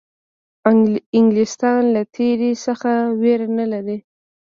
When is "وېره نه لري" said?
3.21-3.97